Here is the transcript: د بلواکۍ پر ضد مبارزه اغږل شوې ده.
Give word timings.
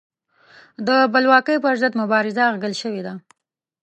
د 0.87 0.89
بلواکۍ 1.13 1.57
پر 1.63 1.75
ضد 1.81 1.93
مبارزه 2.01 2.41
اغږل 2.51 2.73
شوې 2.81 3.01
ده. 3.05 3.13